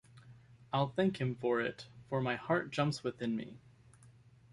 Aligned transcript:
I'll 0.73 0.87
thank 0.87 1.21
him 1.21 1.35
for 1.35 1.61
it, 1.61 1.85
for 2.09 2.21
my 2.21 2.35
heart 2.35 2.71
jumps 2.71 3.03
within 3.03 3.35
me. 3.35 3.59